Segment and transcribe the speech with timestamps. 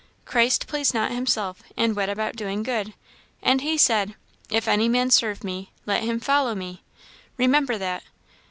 [0.25, 2.95] "Christ pleased not himself, and went about doing good;
[3.39, 4.15] and he said,
[4.49, 6.81] 'If any man serve me, let him follow me.'
[7.37, 8.01] Remember that.